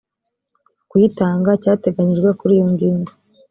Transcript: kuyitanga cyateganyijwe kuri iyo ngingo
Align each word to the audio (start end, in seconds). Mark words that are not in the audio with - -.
kuyitanga 0.89 1.49
cyateganyijwe 1.63 2.29
kuri 2.39 2.51
iyo 2.57 2.67
ngingo 2.73 3.11